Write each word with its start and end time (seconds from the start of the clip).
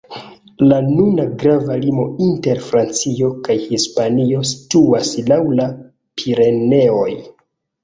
La 0.69 0.77
nuna 0.85 1.25
grava 1.43 1.77
limo 1.83 2.05
inter 2.29 2.63
Francio 2.71 3.29
kaj 3.49 3.59
Hispanio 3.67 4.43
situas 4.55 5.15
laŭ 5.31 5.41
la 5.63 5.71
Pireneoj. 6.19 7.09